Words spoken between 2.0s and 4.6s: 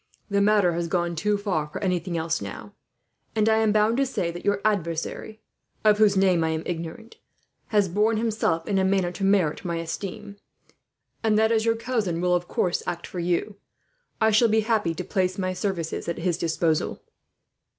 else, now; and I am bound to say that your